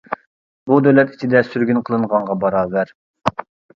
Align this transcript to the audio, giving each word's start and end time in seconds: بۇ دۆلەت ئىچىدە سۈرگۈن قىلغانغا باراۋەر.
بۇ 0.69 0.77
دۆلەت 0.87 1.13
ئىچىدە 1.15 1.43
سۈرگۈن 1.49 1.81
قىلغانغا 1.91 2.39
باراۋەر. 2.45 2.95